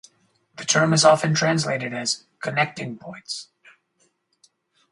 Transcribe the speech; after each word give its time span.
The 0.55 0.65
term 0.65 0.93
is 0.93 1.05
often 1.05 1.35
translated 1.35 1.93
as 1.93 2.23
"connecting 2.39 2.97
points". 2.97 3.49